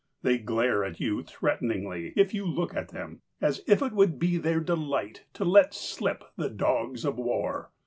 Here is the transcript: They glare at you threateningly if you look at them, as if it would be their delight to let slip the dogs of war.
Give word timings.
They 0.23 0.39
glare 0.39 0.83
at 0.83 0.99
you 0.99 1.21
threateningly 1.21 2.13
if 2.15 2.33
you 2.33 2.43
look 2.47 2.75
at 2.75 2.89
them, 2.89 3.21
as 3.39 3.61
if 3.67 3.83
it 3.83 3.93
would 3.93 4.17
be 4.17 4.39
their 4.39 4.59
delight 4.59 5.25
to 5.33 5.45
let 5.45 5.75
slip 5.75 6.23
the 6.35 6.49
dogs 6.49 7.05
of 7.05 7.17
war. 7.19 7.69